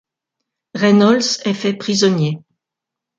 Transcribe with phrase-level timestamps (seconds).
[0.73, 2.41] Reynolds est fait prisonnier.